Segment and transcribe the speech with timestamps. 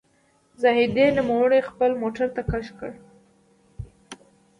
[0.61, 2.91] زاهدي نوموړی خپل موټر ته کش کړ.